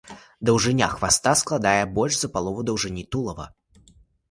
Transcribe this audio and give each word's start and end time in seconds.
Даўжыня 0.49 0.87
хваста 0.93 1.33
складае 1.43 1.83
больш 1.99 2.19
за 2.23 2.31
палову 2.39 2.67
даўжыні 2.73 3.07
тулава. 3.15 3.49